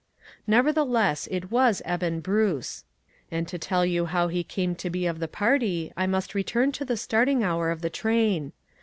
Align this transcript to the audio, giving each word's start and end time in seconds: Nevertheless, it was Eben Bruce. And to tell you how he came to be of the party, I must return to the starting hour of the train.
Nevertheless, 0.47 1.27
it 1.29 1.51
was 1.51 1.83
Eben 1.85 2.21
Bruce. 2.21 2.85
And 3.29 3.47
to 3.47 3.59
tell 3.59 3.85
you 3.85 4.05
how 4.07 4.29
he 4.29 4.43
came 4.43 4.73
to 4.77 4.89
be 4.89 5.05
of 5.05 5.19
the 5.19 5.27
party, 5.27 5.93
I 5.95 6.07
must 6.07 6.33
return 6.33 6.71
to 6.71 6.83
the 6.83 6.97
starting 6.97 7.43
hour 7.43 7.69
of 7.69 7.83
the 7.83 7.89
train. 7.91 8.51